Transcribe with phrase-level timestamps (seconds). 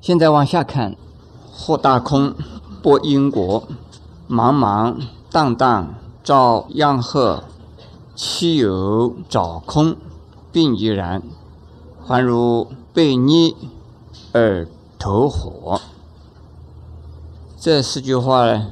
[0.00, 0.96] 现在往下看，
[1.52, 2.32] 或大空，
[2.80, 3.66] 播因果，
[4.28, 4.96] 茫茫
[5.30, 7.42] 荡荡，照样鹤，
[8.14, 9.96] 其有找空，
[10.52, 11.22] 并亦然，
[12.06, 13.56] 还如被逆
[14.32, 15.80] 而投火。
[17.58, 18.68] 这四句话呢，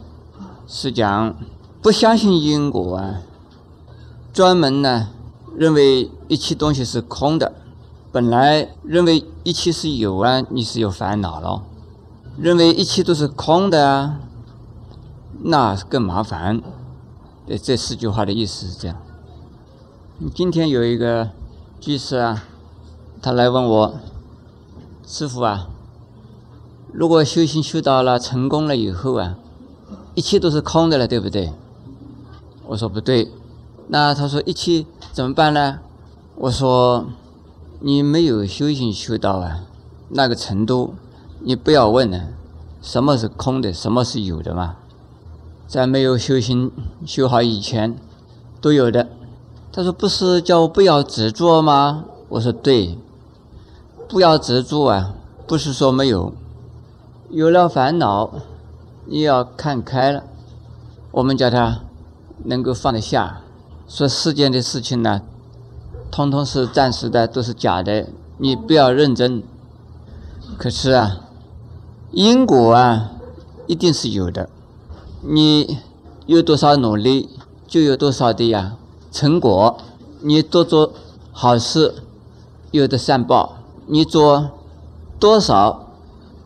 [0.68, 1.34] 是讲
[1.82, 3.22] 不相信因果啊，
[4.32, 5.08] 专门呢
[5.56, 7.52] 认为一切东西是空的。
[8.16, 11.60] 本来认为一切是有啊，你是有烦恼了；
[12.38, 14.20] 认为一切都是空的啊，
[15.42, 16.62] 那更麻烦。
[17.46, 18.96] 这这四句话的意思是这样。
[20.34, 21.28] 今天有一个
[21.78, 22.42] 居士啊，
[23.20, 23.94] 他来问我
[25.06, 25.68] ：“师傅啊，
[26.94, 29.36] 如果修行修到了成功了以后啊，
[30.14, 31.52] 一切都是空的了，对不对？”
[32.66, 33.30] 我说不对。
[33.88, 35.80] 那他说一切怎么办呢？
[36.36, 37.04] 我说。
[37.80, 39.60] 你没有修行修到啊
[40.08, 40.94] 那个程度，
[41.40, 42.28] 你不要问了，
[42.80, 44.76] 什么是空的，什么是有的嘛？
[45.66, 46.72] 在没有修行
[47.04, 47.98] 修好以前，
[48.60, 49.08] 都有的。
[49.72, 52.04] 他说不是叫我不要执着吗？
[52.30, 52.96] 我说对，
[54.08, 55.14] 不要执着啊，
[55.46, 56.32] 不是说没有，
[57.28, 58.30] 有了烦恼，
[59.04, 60.24] 你要看开了。
[61.10, 61.80] 我们叫他
[62.44, 63.42] 能够放得下，
[63.86, 65.20] 说世间的事情呢。
[66.10, 68.06] 通通是暂时的，都是假的，
[68.38, 69.42] 你不要认真。
[70.56, 71.20] 可是啊，
[72.12, 73.12] 因果啊，
[73.66, 74.48] 一定是有的。
[75.20, 75.78] 你
[76.26, 77.28] 有多少努力，
[77.66, 78.76] 就有多少的呀
[79.10, 79.76] 成果。
[80.20, 80.92] 你多做
[81.32, 81.94] 好事，
[82.70, 84.50] 有的善报；你做
[85.20, 85.88] 多少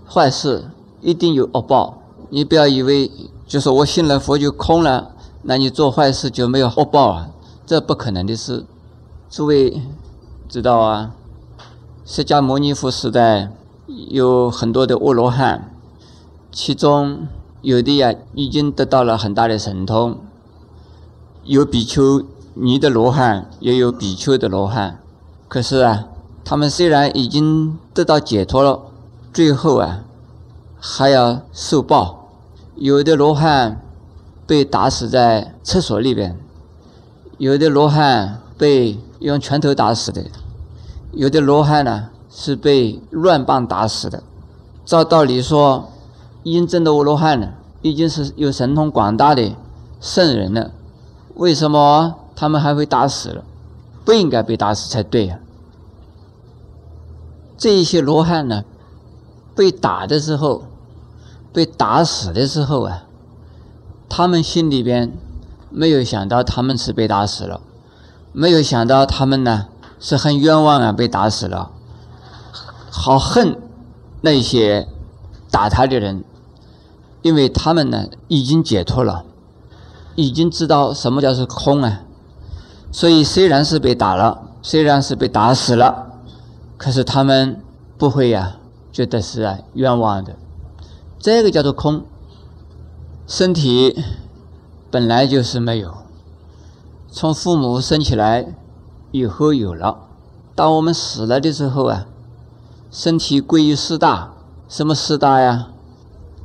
[0.09, 0.65] 坏事，
[1.01, 1.99] 一定有恶报。
[2.31, 3.11] 你不要以为
[3.47, 7.29] 就是我信了佛就空了，那你做坏事就没有恶报啊？
[7.65, 8.65] 这不可能的事。
[9.31, 9.81] 诸位
[10.49, 11.15] 知道啊，
[12.05, 13.53] 释迦牟尼佛时代
[13.87, 15.73] 有很多的阿罗汉，
[16.51, 17.29] 其中
[17.63, 20.19] 有的呀已经得到了很大的神通，
[21.45, 24.99] 有比丘尼的罗汉，也有比丘的罗汉。
[25.47, 26.09] 可是啊，
[26.45, 28.81] 他们虽然已经得到解脱了，
[29.33, 30.03] 最后啊
[30.81, 32.33] 还要受报。
[32.75, 33.81] 有的罗汉
[34.45, 36.37] 被打死在厕所里边，
[37.39, 40.25] 有的罗汉被用拳头打死的，
[41.13, 44.23] 有的罗汉呢是被乱棒打死的。
[44.85, 45.91] 照道理说，
[46.43, 47.51] 阴真的罗汉呢，
[47.83, 49.55] 已经是有神通广大的
[50.01, 50.71] 圣人了，
[51.35, 53.45] 为什么他们还会打死了？
[54.05, 55.39] 不应该被打死才对呀。
[57.59, 58.65] 这一些罗汉呢，
[59.55, 60.65] 被打的时候，
[61.53, 63.05] 被打死的时候啊，
[64.09, 65.13] 他们心里边
[65.69, 67.61] 没有想到他们是被打死了。
[68.33, 69.67] 没有想到他们呢
[69.99, 71.71] 是很冤枉啊，被打死了，
[72.91, 73.61] 好恨
[74.21, 74.87] 那些
[75.51, 76.25] 打他的人，
[77.23, 79.25] 因为他们呢已经解脱了，
[80.15, 82.03] 已经知道什么叫是空啊，
[82.93, 86.13] 所以虽然是被打了，虽然是被打死了，
[86.77, 87.61] 可是他们
[87.99, 88.57] 不会呀
[88.93, 90.37] 觉得是啊冤枉的，
[91.19, 92.05] 这个叫做空，
[93.27, 94.03] 身体
[94.91, 96.00] 本来就是没有。
[97.13, 98.55] 从父母生起来
[99.11, 99.99] 以后有了，
[100.55, 102.07] 当我们死了的时候啊，
[102.89, 104.33] 身体归于四大，
[104.69, 105.71] 什么四大呀？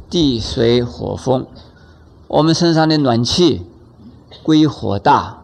[0.10, 1.46] 地、水、火、风。
[2.28, 3.68] 我们身上的暖气
[4.42, 5.44] 归于火大，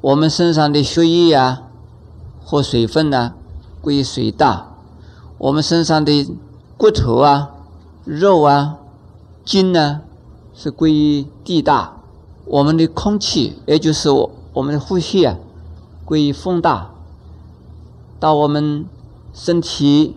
[0.00, 1.62] 我们身上的血液呀
[2.44, 3.34] 或水分呢
[3.80, 4.76] 归于水大，
[5.38, 6.32] 我们身上的
[6.76, 7.50] 骨头啊、
[8.04, 8.76] 肉啊、
[9.44, 10.02] 筋呢
[10.54, 11.94] 是归于地大。
[12.44, 15.36] 我们的空气，也就是我我们的呼吸啊，
[16.06, 16.92] 归于风大。
[18.18, 18.86] 到我们
[19.34, 20.16] 身体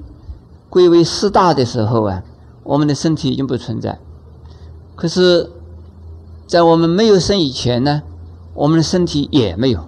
[0.70, 2.24] 归为四大的时候啊，
[2.64, 4.00] 我们的身体已经不存在。
[4.96, 5.52] 可是，
[6.48, 8.02] 在我们没有生以前呢，
[8.54, 9.84] 我们的身体也没有。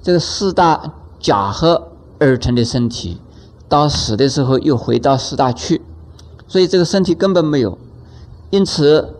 [0.00, 1.88] 这个四大假合
[2.20, 3.20] 而成的身体，
[3.68, 5.82] 到死的时候又回到四大去，
[6.46, 7.76] 所以这个身体根本没有。
[8.50, 9.15] 因此，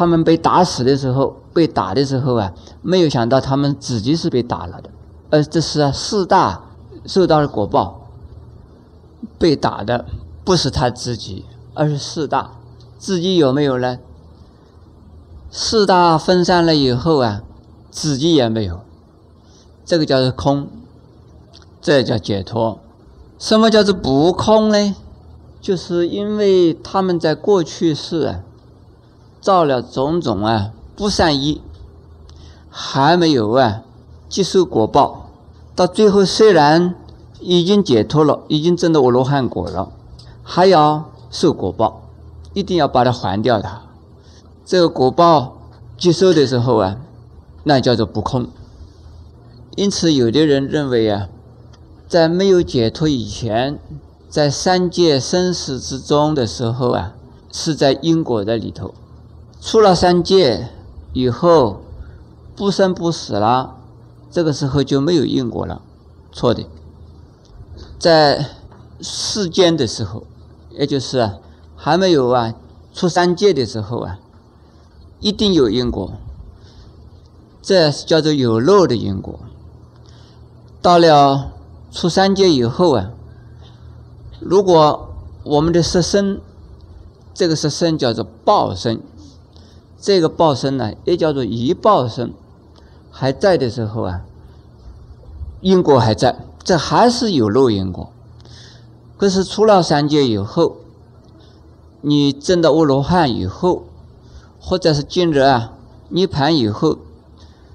[0.00, 1.36] 他们被打死的时候。
[1.52, 4.88] 被打的时候啊，没有想到他们自己是被打了的，
[5.30, 6.62] 而这是啊四大
[7.04, 8.08] 受到了果报，
[9.36, 10.06] 被打的
[10.44, 11.44] 不是他自己，
[11.74, 12.52] 而是四大
[12.98, 13.98] 自己有没有呢？
[15.50, 17.42] 四大分散了以后啊，
[17.90, 18.78] 自己也没有，
[19.84, 20.68] 这个叫做空，
[21.82, 22.78] 这叫解脱。
[23.40, 24.94] 什么叫做不空呢？
[25.60, 28.44] 就是因为他们在过去世啊，
[29.40, 30.72] 造了种种啊。
[30.96, 31.62] 不善意，
[32.68, 33.82] 还没有啊
[34.28, 35.30] 接受果报，
[35.74, 36.94] 到最后虽然
[37.40, 39.90] 已经解脱了，已经证得我罗汉果了，
[40.42, 42.02] 还要受果报，
[42.52, 43.80] 一定要把它还掉它。
[44.66, 45.56] 这个果报
[45.96, 46.98] 接受的时候啊，
[47.64, 48.46] 那叫做不空。
[49.76, 51.28] 因此，有的人认为啊，
[52.06, 53.78] 在没有解脱以前，
[54.28, 57.14] 在三界生死之中的时候啊，
[57.50, 58.92] 是在因果的里头；
[59.60, 60.68] 出了三界
[61.12, 61.82] 以后，
[62.56, 63.76] 不生不死了，
[64.30, 65.82] 这个时候就没有因果了。
[66.32, 66.66] 错的，
[67.98, 68.46] 在
[69.00, 70.24] 世间的时候，
[70.70, 71.30] 也就是，
[71.76, 72.54] 还没有啊
[72.94, 74.18] 出三界的时候啊。
[75.20, 76.14] 一定有因果，
[77.60, 79.38] 这叫做有漏的因果。
[80.80, 81.52] 到了
[81.90, 83.10] 出三界以后啊，
[84.40, 85.14] 如果
[85.44, 86.40] 我们的色身，
[87.34, 89.02] 这个色身叫做报身，
[90.00, 92.32] 这个报身呢也叫做一报身，
[93.10, 94.22] 还在的时候啊，
[95.60, 98.10] 因果还在，这还是有漏因果。
[99.16, 100.76] 可是出了三界以后，
[102.00, 103.84] 你证到阿罗汉以后。
[104.62, 105.72] 或者是进入啊
[106.10, 106.98] 涅盘以后，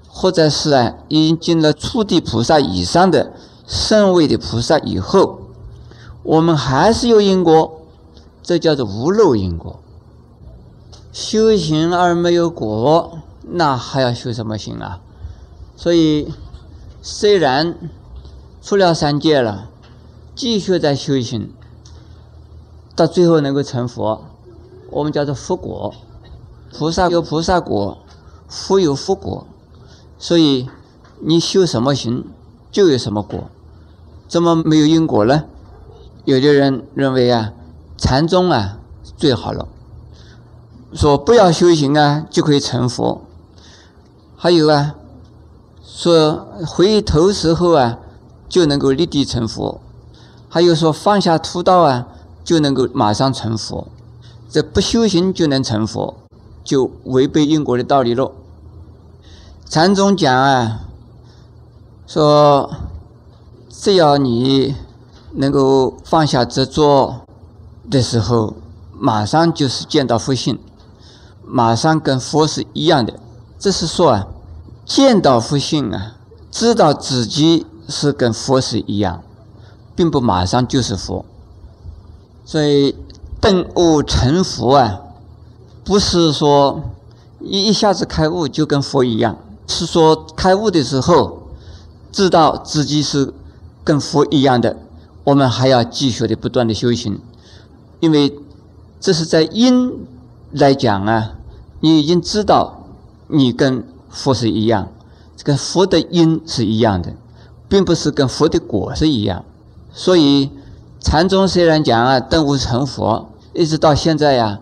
[0.08, 3.32] 或者是啊已经进了初地菩萨以上的
[3.66, 5.40] 圣位的菩萨以后，
[6.22, 7.80] 我们还是有因果，
[8.40, 9.80] 这叫做无漏因果。
[11.16, 15.00] 修行而没有果，那还要修什么行啊？
[15.74, 16.30] 所以，
[17.00, 17.74] 虽然
[18.60, 19.70] 出了三界了，
[20.34, 21.50] 继续在修行，
[22.94, 24.26] 到最后能够成佛，
[24.90, 25.94] 我们叫做佛果。
[26.76, 27.96] 菩萨有菩萨果，
[28.46, 29.46] 佛有佛果，
[30.18, 30.68] 所以
[31.20, 32.24] 你修什么行，
[32.70, 33.44] 就有什么果。
[34.28, 35.44] 怎么没有因果呢？
[36.26, 37.54] 有的人认为啊，
[37.96, 38.78] 禅宗啊
[39.16, 39.66] 最好了，
[40.96, 43.22] 说不要修行啊就可以成佛。
[44.36, 44.96] 还有啊，
[45.84, 47.98] 说回头时候啊
[48.48, 49.80] 就能够立地成佛。
[50.48, 52.08] 还有说放下屠刀啊
[52.42, 53.86] 就能够马上成佛。
[54.48, 56.14] 这不修行就能成佛。
[56.64, 58.32] 就违背因果的道理喽。
[59.68, 60.80] 禅宗讲啊，
[62.08, 62.68] 说
[63.68, 64.74] 只要你
[65.34, 67.20] 能够放下执着
[67.88, 68.54] 的时候，
[68.98, 70.58] 马上就是见到佛性，
[71.46, 73.14] 马上跟佛是一样的。
[73.58, 74.26] 这是说啊，
[74.84, 76.16] 见到佛性啊，
[76.50, 79.22] 知道自己是跟佛是一样，
[79.94, 81.24] 并不马上就是佛。
[82.44, 82.94] 所以
[83.40, 85.00] 顿悟成佛啊。
[85.84, 86.82] 不是说
[87.38, 89.38] 一一下子开悟就跟佛一样，
[89.68, 91.42] 是说开悟的时候
[92.10, 93.32] 知道自己是
[93.84, 94.76] 跟佛一样的，
[95.22, 97.20] 我们还要继续的不断的修行，
[98.00, 98.36] 因为
[98.98, 100.04] 这是在因
[100.50, 101.35] 来讲啊，
[101.86, 102.58] 你已经知道
[103.28, 104.88] 你跟佛是一样，
[105.36, 107.14] 这个佛的因是一样的，
[107.68, 109.44] 并不是跟佛的果是一样，
[109.92, 110.50] 所以
[110.98, 114.58] 禅宗虽然讲啊顿悟成佛，一直到现在呀。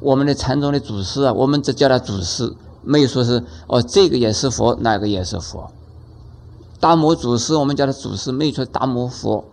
[0.00, 5.72] 我们的禅宗的祖师啊，我们只叫他祖师，没有说是哦，这个也是佛，那个也是佛。
[6.78, 9.44] 达摩祖师，我们叫他祖师，没有说达摩佛。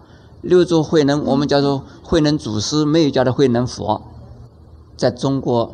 [0.42, 4.04] 六祖慧能，我们叫做慧能祖师，没有叫他慧能佛。
[4.96, 5.74] 在中国，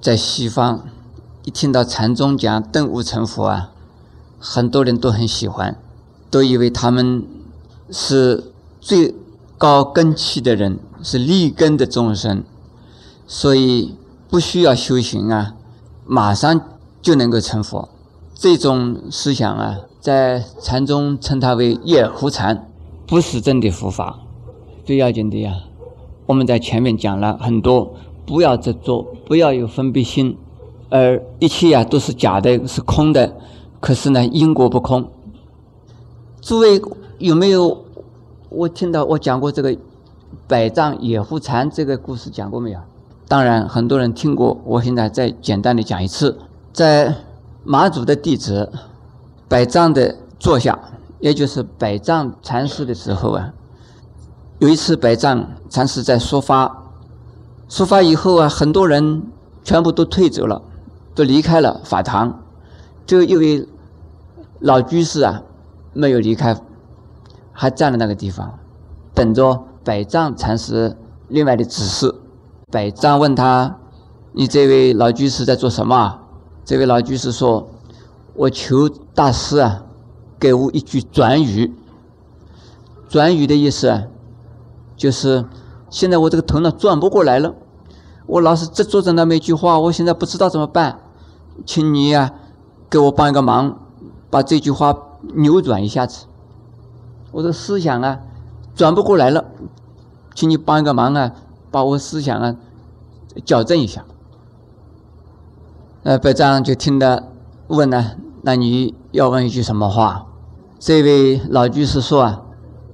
[0.00, 0.86] 在西方，
[1.44, 3.70] 一听到禅宗讲顿悟成佛啊，
[4.38, 5.76] 很多人都很喜欢，
[6.30, 7.22] 都以为他们
[7.90, 9.14] 是最
[9.58, 12.42] 高根器的人，是立根的众生。
[13.26, 13.94] 所以
[14.28, 15.54] 不需要修行啊，
[16.06, 16.60] 马上
[17.02, 17.90] 就能够成佛。
[18.34, 22.66] 这种思想啊，在禅宗称它为夜壶禅，
[23.06, 24.20] 不是真的佛法。
[24.86, 25.56] 最要紧的呀，
[26.24, 27.94] 我们在前面讲了很多，
[28.30, 30.38] 不要执着，不要有分别心，
[30.88, 33.34] 而一切啊都是假的，是空的。
[33.80, 35.10] 可是呢，因果不空。
[36.40, 36.80] 诸位
[37.18, 37.84] 有没有？
[38.48, 39.76] 我听到我讲过这个
[40.46, 42.78] 百丈野狐禅这个故事，讲过没有？
[43.26, 44.60] 当然，很多人听过。
[44.64, 46.38] 我现在再简单的讲一次，
[46.72, 47.12] 在
[47.64, 48.72] 马祖的弟子
[49.48, 50.78] 百丈的座下，
[51.18, 53.52] 也就是百丈禅师的时候啊，
[54.60, 56.89] 有一次百丈禅师在说法，
[57.70, 59.22] 出发以后啊，很多人
[59.62, 60.60] 全部都退走了，
[61.14, 62.42] 都离开了法堂，
[63.06, 63.68] 就一位
[64.58, 65.42] 老居士啊
[65.92, 66.60] 没有离开，
[67.52, 68.58] 还站在那个地方，
[69.14, 70.96] 等着百丈禅师
[71.28, 72.12] 另外的指示。
[72.72, 73.78] 百丈问他
[74.34, 76.18] ：“你这位老居士在做什么？”
[76.66, 77.70] 这位老居士说
[78.34, 79.84] ：“我求大师啊，
[80.40, 81.72] 给我一句转语。
[83.08, 84.08] 转语的意思，
[84.96, 85.44] 就是
[85.90, 87.54] 现在我这个头脑转不过来了，
[88.26, 91.00] 我老是执着着那么一句话，我现在不知道怎么办，
[91.66, 92.32] 请你呀，
[92.88, 93.76] 给我帮一个忙，
[94.30, 94.96] 把这句话
[95.34, 96.24] 扭转一下子。
[97.32, 98.20] 我的思想啊，
[98.74, 99.44] 转不过来了，
[100.34, 101.32] 请你帮一个忙啊。”
[101.72, 102.56] 把我思想啊
[103.44, 104.04] 矫正一下。
[106.02, 107.28] 呃，白丈就听得
[107.68, 110.26] 问呢，那你要问一句什么话？
[110.80, 112.42] 这位老居士说啊，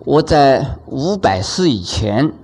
[0.01, 2.35] 我在五百世以前，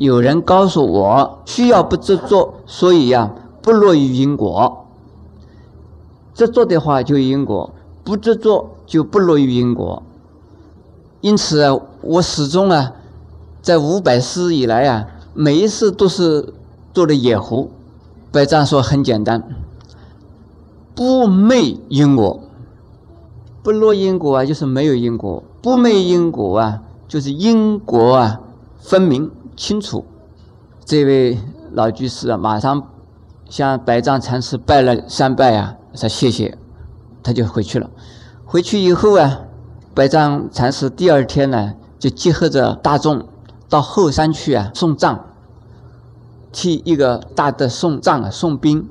[0.00, 4.86] 有人告诉我需要不执着，所以呀不落于因果。
[6.32, 10.02] 执着的话就因果，不执着就不落于因果。
[11.20, 12.92] 因此啊，我始终啊，
[13.60, 16.54] 在五百世以来啊，每一世都是
[16.94, 17.70] 做的野狐。
[18.32, 19.54] 白丈说很简单，
[20.94, 22.40] 不昧因果，
[23.62, 28.40] 不落因果啊，就是没有因果；不昧因果啊，就是因果啊
[28.78, 30.04] 分明清楚。
[30.84, 31.38] 这位
[31.72, 32.88] 老居士啊，马上
[33.48, 36.56] 向白丈禅师拜了三拜啊，说谢谢，
[37.22, 37.90] 他就回去了。
[38.44, 39.42] 回去以后啊。
[39.92, 43.26] 白丈禅师第二天呢，就结合着大众
[43.68, 45.18] 到后山去啊送葬，
[46.52, 48.88] 替一个大的送葬啊送殡。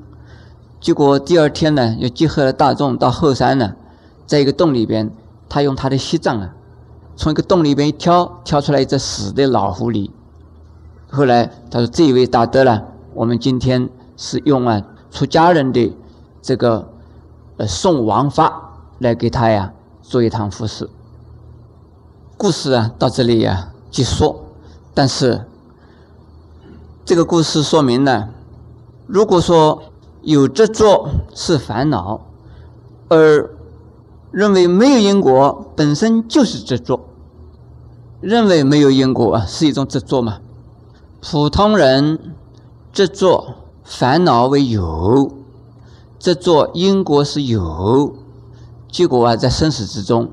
[0.78, 3.72] 结果第二天呢，又结合了大众到后山呢，
[4.26, 5.10] 在一个洞里边，
[5.48, 6.54] 他用他的锡杖啊，
[7.16, 10.10] 从一个洞里边一挑，挑出来一只死的老狐狸。
[11.10, 12.82] 后来他说：“这一位大德呢，
[13.14, 15.96] 我们今天是用啊出家人的
[16.40, 16.88] 这个
[17.56, 20.90] 呃送亡法来给他呀。”做一堂服饰。
[22.36, 24.40] 故事啊，到这里呀结束。
[24.92, 25.44] 但是
[27.04, 28.30] 这个故事说明呢，
[29.06, 29.84] 如果说
[30.22, 32.22] 有执着是烦恼，
[33.08, 33.50] 而
[34.32, 37.00] 认为没有因果本身就是执着，
[38.20, 40.40] 认为没有因果啊是一种执着嘛？
[41.22, 42.18] 普通人
[42.94, 45.30] 执着烦恼为有，
[46.18, 48.14] 执着因果是有。
[48.90, 50.30] 结果啊，在生死之中。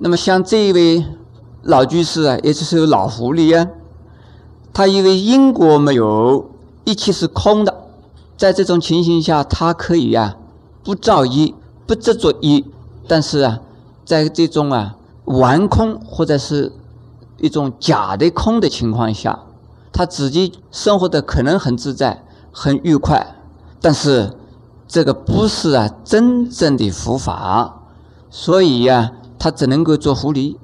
[0.00, 1.04] 那么像这一位
[1.62, 3.68] 老居士啊，也就是老狐狸啊，
[4.72, 6.50] 他以为因果没有，
[6.84, 7.86] 一切是空的。
[8.36, 10.36] 在这种情形下，他可以啊，
[10.82, 11.54] 不造一，
[11.86, 12.66] 不执着一。
[13.06, 13.60] 但是啊，
[14.04, 14.96] 在这种啊
[15.26, 16.72] 玩空或者是
[17.38, 19.38] 一种假的空的情况下，
[19.94, 22.22] 他自己生活的可能很自在、
[22.52, 23.34] 很愉快，
[23.80, 24.36] 但是。
[24.86, 27.82] 这个不是啊，真正的佛法，
[28.30, 30.56] 所以呀，他只能够做狐狸，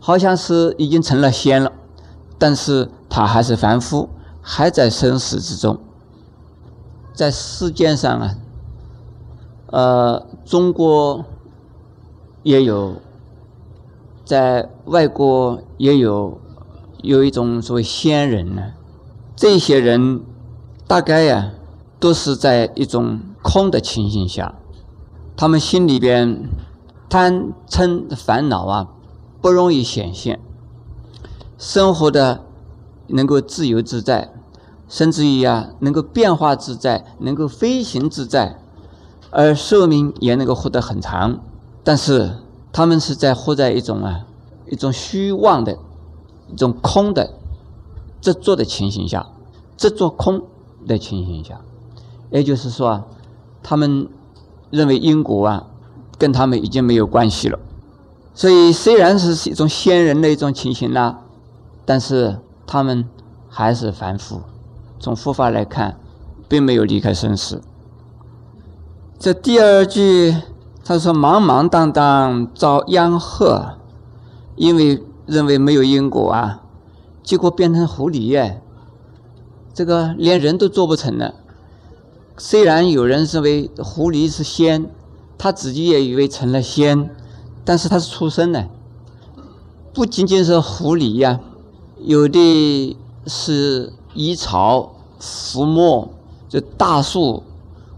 [0.00, 1.70] 好像是已经成了仙了，
[2.38, 4.08] 但是他还是凡夫，
[4.40, 5.78] 还在生死之中。
[7.12, 8.34] 在世界上啊，
[9.66, 11.24] 呃，中国
[12.42, 12.96] 也有，
[14.24, 16.40] 在外国也有，
[17.06, 18.72] 有一种所谓仙人呢，
[19.34, 20.20] 这些人
[20.86, 21.52] 大概呀，
[21.98, 23.20] 都是在一种。
[23.46, 24.56] 空的情形下，
[25.36, 26.48] 他们心里边
[27.08, 28.88] 贪嗔烦恼啊，
[29.40, 30.40] 不容易显现，
[31.56, 32.40] 生活的
[33.06, 34.32] 能够自由自在，
[34.88, 38.58] 甚至于啊，能够变化自在，能够飞行自在，
[39.30, 41.38] 而寿命也能够活得很长。
[41.84, 42.38] 但是
[42.72, 44.26] 他们是在活在一种啊，
[44.68, 45.78] 一种虚妄的、
[46.48, 47.30] 一种空的
[48.20, 49.26] 执着的情形下，
[49.76, 50.42] 执着空
[50.86, 51.60] 的情形下，
[52.30, 53.04] 也就是说啊。
[53.68, 54.08] 他们
[54.70, 55.66] 认为因果啊，
[56.18, 57.58] 跟他们已经没有关系了。
[58.32, 61.18] 所以虽然是一种仙人的一种情形啦，
[61.84, 63.08] 但是他们
[63.48, 64.40] 还是凡夫。
[65.00, 65.98] 从佛法来看，
[66.48, 67.60] 并没有离开生死。
[69.18, 70.36] 这第二句
[70.84, 73.78] 他说：“茫茫荡荡遭殃祸，
[74.54, 76.62] 因为认为没有因果啊，
[77.22, 78.62] 结果变成狐狸耶，
[79.74, 81.34] 这个连人都做不成了。”
[82.38, 84.90] 虽然有人认为狐狸是仙，
[85.38, 87.10] 他自己也以为成了仙，
[87.64, 88.66] 但是他是畜生呢。
[89.94, 91.40] 不仅仅是狐狸呀，
[91.98, 96.10] 有的是以草覆没，
[96.46, 97.42] 就大树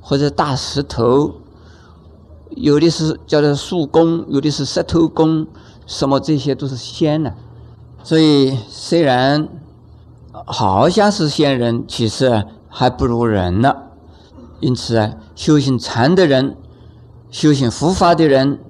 [0.00, 1.32] 或者大石头；
[2.50, 5.48] 有的是叫做树工，有的是石头工，
[5.88, 7.32] 什么这些都是仙呢。
[8.04, 9.48] 所以虽然
[10.46, 13.74] 好像是仙人，其实还不如人呢。
[14.60, 16.56] 因此啊，修行禅的人、
[17.30, 18.60] 修行佛法的人，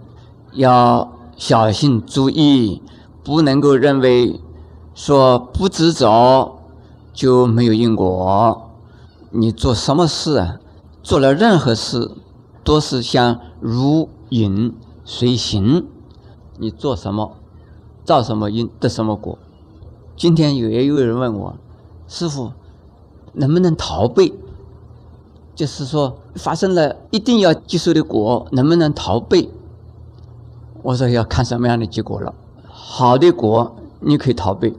[0.52, 2.82] 要小心注意，
[3.24, 4.40] 不能够认为
[4.94, 6.58] 说不执着
[7.12, 8.70] 就没有因果。
[9.30, 10.58] 你做什么事啊？
[11.02, 12.10] 做了任何事，
[12.62, 15.86] 都是像如影随形。
[16.58, 17.36] 你做什么，
[18.04, 19.38] 造什么因，得什么果。
[20.16, 21.56] 今天有也有人问我，
[22.06, 22.52] 师傅
[23.32, 24.34] 能不能逃避？
[25.54, 29.50] 就是说，发生了一定要接受的果，能不能逃避？
[30.82, 32.34] 我说要看什么样的结果了。
[32.68, 34.76] 好的果你可以逃避，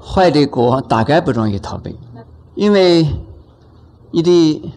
[0.00, 1.98] 坏的果大概不容易逃避，
[2.54, 3.06] 因为
[4.10, 4.72] 你的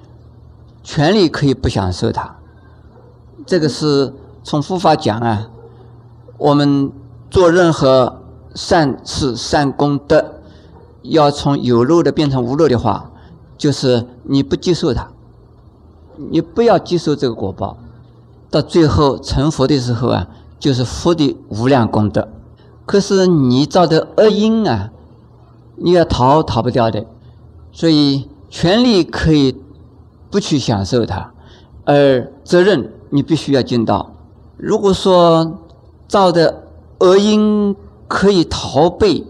[0.83, 2.37] 权利可以不享受它。
[3.45, 4.13] 这个是
[4.43, 5.49] 从佛法讲啊，
[6.37, 6.91] 我们
[7.29, 8.21] 做任何
[8.55, 10.41] 善事、善功德，
[11.03, 13.11] 要从有漏的变成无漏的话，
[13.57, 15.09] 就是你不接受它，
[16.15, 17.77] 你不要接受这个果报，
[18.49, 20.27] 到最后成佛的时候啊，
[20.59, 22.27] 就是佛的无量功德。
[22.85, 24.91] 可是你造的恶因啊。
[25.79, 27.05] 你要逃逃不掉的，
[27.71, 29.55] 所以权利可以
[30.31, 31.31] 不去享受它，
[31.85, 34.11] 而责任你必须要尽到。
[34.57, 35.59] 如果说
[36.07, 36.63] 造的
[36.99, 37.75] 恶因
[38.07, 39.27] 可以逃避，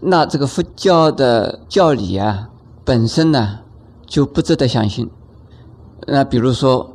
[0.00, 2.50] 那这个佛教的教理啊
[2.84, 3.60] 本身呢
[4.06, 5.10] 就不值得相信。
[6.06, 6.92] 那比如说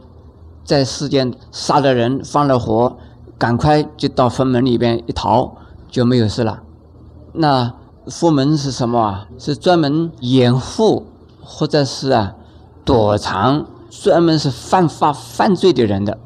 [0.63, 2.97] 在世间杀了人放了火，
[3.37, 5.57] 赶快就到佛门里边一逃
[5.89, 6.61] 就没有事了，
[7.33, 7.73] 那。
[8.07, 9.27] 佛门是什么啊？
[9.37, 11.05] 是专门掩护
[11.39, 12.33] 或者是啊
[12.83, 16.17] 躲藏，专门是犯法犯罪的人的，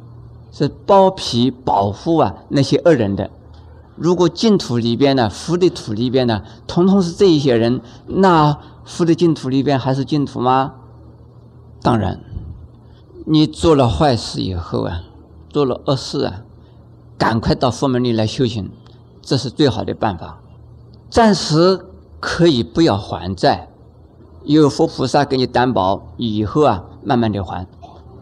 [0.56, 3.30] 是包庇保护啊那些恶人的。
[3.98, 10.76] 如果净土里边呢，福的土里边呢，统统是这一些人，那福的净土里边还是净土吗？
[11.82, 12.22] 当然，
[13.26, 15.02] 你做了坏事以后啊，
[15.50, 16.44] 做了恶事啊，
[17.18, 18.72] 赶快到佛门里来修行，
[19.22, 20.40] 这是最好的办法。
[21.10, 21.86] 暂时
[22.22, 23.68] 可以不要还债，
[24.46, 27.68] 有佛菩萨给你担保，以后啊慢慢的还。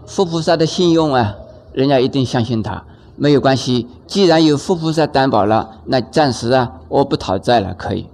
[0.06, 1.36] 佛菩萨的信用啊，
[1.74, 3.88] 人家一定相信他，没有关系。
[4.08, 8.08] 既然有佛菩萨担保了，那暂时啊我不讨债了，可以。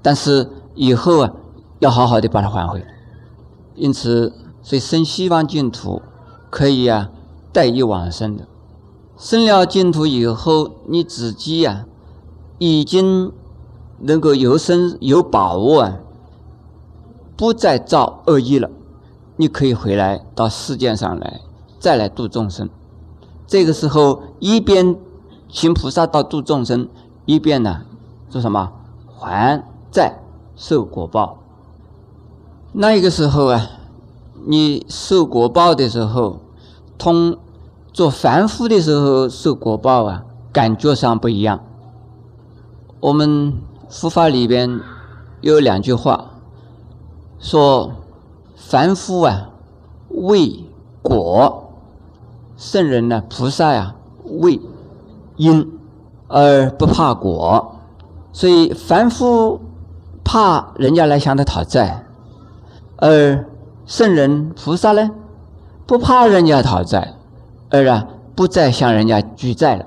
[0.00, 1.32] 但是以后啊
[1.80, 2.86] 要好好的把它还回来。
[3.74, 6.02] 因此，所以生西方净土
[6.50, 7.10] 可以啊
[7.52, 8.46] 带一往生的。
[9.16, 11.86] 生了净土以后，你自己呀
[12.58, 13.32] 已经。
[14.00, 15.98] 能够有生有把握啊，
[17.36, 18.70] 不再造恶业了，
[19.34, 21.40] 你可以回来到世界上来，
[21.80, 22.70] 再来度众生。
[23.48, 24.94] 这个时候一边
[25.48, 26.88] 行菩萨道度众生，
[27.24, 27.82] 一边呢
[28.30, 28.72] 做什么
[29.06, 30.20] 还债
[30.54, 31.38] 受果报。
[32.72, 33.68] 那个时候啊，
[34.46, 36.38] 你受果报的时候，
[36.96, 37.36] 同
[37.92, 41.58] 做凡夫的时候受果报啊，感觉上不一样。
[43.00, 43.54] 我们。
[43.90, 44.82] 佛法里边
[45.40, 46.32] 有两句话，
[47.38, 47.90] 说
[48.54, 49.48] 凡夫啊
[50.10, 50.62] 为
[51.00, 51.67] 果，
[52.58, 53.94] 圣人呢菩萨呀
[54.40, 54.60] 为
[55.36, 55.78] 因
[56.26, 57.76] 而不怕果，
[58.32, 59.60] 所以凡夫
[60.22, 62.04] 怕人家来向他讨债，
[62.96, 63.46] 而
[63.86, 65.10] 圣人菩萨呢
[65.86, 67.14] 不怕人家讨债，
[67.70, 69.86] 而啊不再向人家举债了，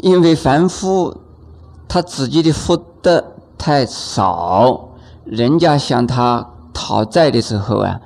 [0.00, 1.18] 因为凡夫
[1.86, 2.76] 他自己的福。
[3.02, 3.24] 德
[3.56, 4.88] 太少，
[5.22, 8.00] 人家向他讨债的时候啊，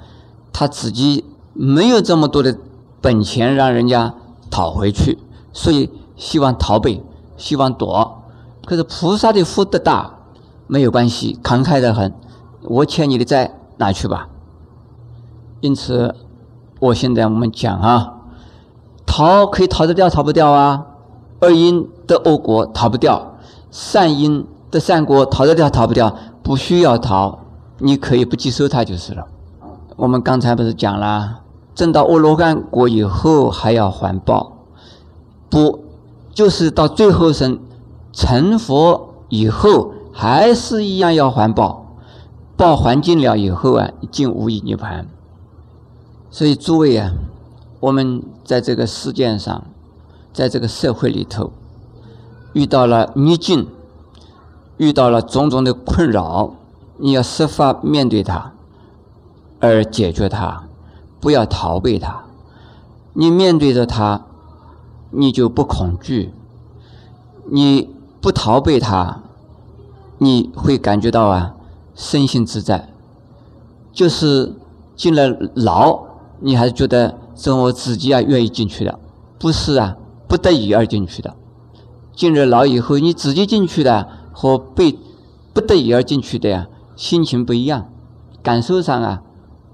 [0.52, 2.58] 他自己没有这么多的
[3.00, 4.14] 本钱让人家
[4.50, 5.18] 讨回去，
[5.52, 7.02] 所以希望逃避，
[7.36, 8.22] 希望躲。
[8.66, 10.14] 可是菩萨的福德大，
[10.66, 12.12] 没有关系，慷慨的很。
[12.62, 14.28] 我欠你的债拿去吧。
[15.60, 16.14] 因此，
[16.78, 18.14] 我现在我们讲啊，
[19.06, 20.86] 逃可以逃得掉，逃不掉啊。
[21.40, 23.34] 恶因的恶果逃不掉，
[23.70, 24.46] 善因。
[24.70, 27.40] 的善果逃得掉，逃不掉，不需要逃，
[27.78, 29.26] 你可以不接受它就是了。
[29.96, 31.40] 我们刚才不是讲了，
[31.80, 34.52] 证到阿罗汉果以后还要还报，
[35.48, 35.82] 不，
[36.34, 37.58] 就是到最后生
[38.12, 41.96] 成佛以后还是一样要还报，
[42.54, 45.06] 报还尽了以后啊，进无意涅盘。
[46.30, 47.12] 所以诸位啊，
[47.80, 49.64] 我们在这个世界上，
[50.34, 51.50] 在这个社会里头，
[52.52, 53.66] 遇到了逆境。
[54.76, 56.54] 遇到了种种的困扰，
[56.98, 58.52] 你要设法面对它，
[59.60, 60.64] 而解决它，
[61.20, 62.24] 不要逃避它。
[63.12, 64.22] 你面对着它，
[65.10, 66.30] 你就不恐惧；
[67.50, 69.22] 你不逃避它，
[70.18, 71.54] 你会感觉到啊，
[71.94, 72.88] 身心自在。
[73.92, 74.54] 就是
[74.96, 76.04] 进了牢，
[76.40, 78.98] 你还觉得是我自己啊愿意进去的，
[79.38, 81.34] 不是啊不得已而进去的。
[82.14, 84.08] 进了牢以后，你自己进去的。
[84.32, 84.96] 和被
[85.52, 87.90] 不得已而进去的呀，心情不一样，
[88.42, 89.22] 感受上啊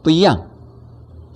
[0.02, 0.40] 不一样。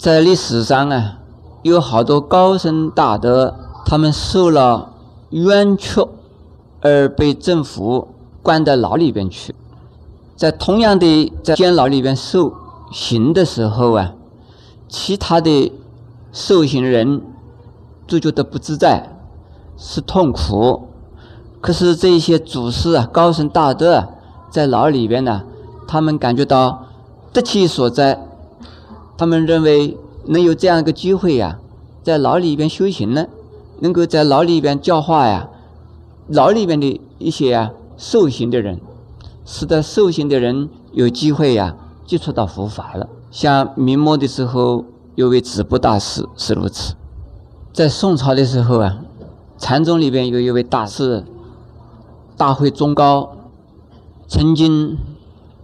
[0.00, 1.18] 在历史上啊，
[1.60, 4.94] 有好多高僧大德，他们受了
[5.28, 6.00] 冤屈
[6.80, 8.08] 而被政府
[8.42, 9.54] 关到牢里边去。
[10.34, 12.54] 在同样的在监牢里边受
[12.90, 14.14] 刑的时候啊，
[14.88, 15.70] 其他的
[16.32, 17.20] 受刑人
[18.06, 19.06] 就觉得不自在，
[19.76, 20.88] 是痛苦。
[21.60, 24.08] 可是这些祖师啊，高僧大德，
[24.48, 25.42] 在牢里边呢，
[25.86, 26.86] 他们感觉到
[27.34, 28.29] 得其所在，
[29.20, 31.58] 他们认为能有这样一个机会呀，
[32.02, 33.26] 在牢里边修行呢，
[33.80, 35.50] 能够在牢里边教化呀，
[36.28, 38.80] 牢里边的一些啊受刑的人，
[39.44, 43.10] 使得受刑的人有机会呀接触到佛法了。
[43.30, 46.94] 像明末的时候，有位止步大师是如此；
[47.74, 49.02] 在宋朝的时候啊，
[49.58, 51.26] 禅宗里边有一位大师，
[52.38, 53.32] 大会宗高。
[54.26, 54.96] 曾经，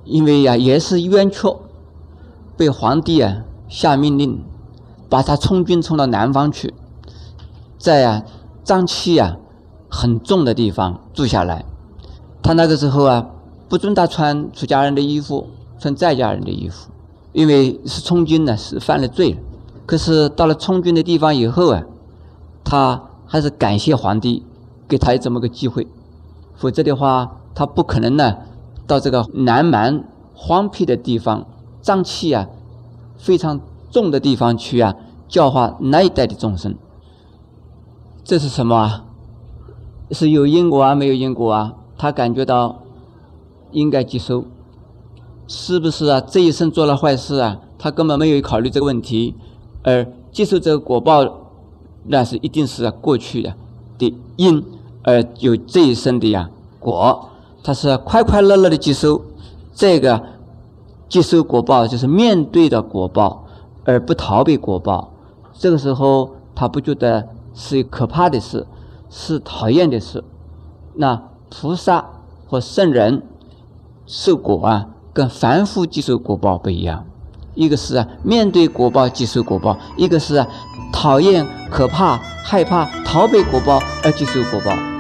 [0.05, 1.49] 因为呀也是冤屈，
[2.57, 4.43] 被皇帝啊下命令，
[5.09, 6.73] 把他充军充到南方去，
[7.79, 8.23] 在啊
[8.65, 9.37] 瘴气啊
[9.89, 11.65] 很重的地方住下来。
[12.43, 13.27] 他那个时候啊
[13.69, 16.91] 不准他穿出家人的衣服，穿在家人的衣服，
[17.33, 19.39] 因为是充军呢是犯了罪。
[19.85, 21.85] 可是到了充军的地方以后啊，
[22.65, 24.45] 他还是感谢皇帝
[24.89, 25.87] 给他这么个机会，
[26.55, 28.37] 否则的话他不可能呢。
[28.89, 31.45] 到这个南蛮荒僻的地方，
[31.87, 32.49] 瘴气啊
[33.17, 33.61] 非常
[33.93, 34.97] 重的地方去啊，
[35.29, 36.75] 教化那一代的众生。
[38.25, 39.05] 这是什么啊？
[40.11, 41.75] 是有因果啊，没有因果啊？
[41.97, 42.83] 他感觉到
[43.71, 44.45] 应该接受，
[45.47, 46.21] 是不是啊？
[46.21, 49.37] 这一生做了坏事啊，他根本没有考虑这个问题，
[49.85, 51.25] 而接受这个果报，
[52.05, 53.55] 那是一定是过去的
[53.99, 54.63] 的因，
[55.05, 57.31] 而有这一生的呀果。
[57.63, 59.23] 他是快快乐乐的接受
[59.75, 60.23] 这个
[61.09, 63.45] 接受果报，就是面对的果报，
[63.85, 65.13] 而不逃避果报。
[65.53, 68.67] 这个时候，他不觉得是可怕的事，
[69.09, 70.23] 是讨厌的事。
[70.95, 72.05] 那菩萨
[72.47, 73.23] 和圣人
[74.07, 77.07] 受果啊，跟凡夫接受果报不一样。
[77.55, 80.47] 一个是啊，面对果报接受果报；一个是啊，
[80.93, 84.96] 讨厌、可怕、害怕、逃避果报而接受果报。